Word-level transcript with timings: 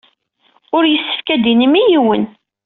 Ur 0.75 0.83
yessefk 0.87 1.27
ad 1.33 1.41
tinim 1.43 1.73
i 1.81 1.83
yiwen. 1.91 2.23